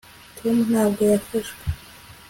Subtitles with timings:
[0.39, 1.61] tom ntabwo yafashwe